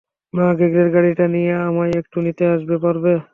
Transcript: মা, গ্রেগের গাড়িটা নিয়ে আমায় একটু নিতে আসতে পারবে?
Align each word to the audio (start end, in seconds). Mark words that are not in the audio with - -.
মা, 0.33 0.45
গ্রেগের 0.57 0.87
গাড়িটা 0.95 1.25
নিয়ে 1.33 1.53
আমায় 1.67 1.93
একটু 2.01 2.17
নিতে 2.25 2.43
আসতে 2.53 2.75
পারবে? 2.83 3.11